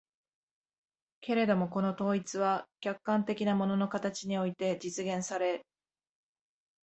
[1.19, 5.63] けれどもこの統一は客観的な物の形において実現され、